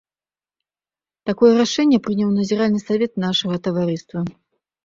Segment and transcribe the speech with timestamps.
[1.29, 4.19] Такое рашэнне прыняў назіральны савет нашага таварыства.